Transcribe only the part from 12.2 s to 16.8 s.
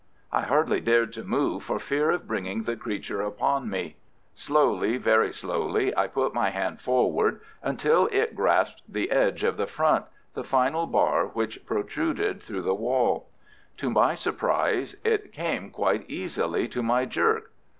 through the wall. To my surprise it came quite easily